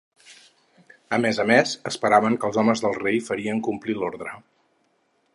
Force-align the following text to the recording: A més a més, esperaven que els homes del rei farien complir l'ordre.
A 1.17 1.17
més 1.25 1.39
a 1.43 1.43
més, 1.51 1.73
esperaven 1.91 2.37
que 2.43 2.49
els 2.49 2.57
homes 2.61 2.81
del 2.85 2.97
rei 3.03 3.19
farien 3.27 3.61
complir 3.69 3.97
l'ordre. 4.01 4.33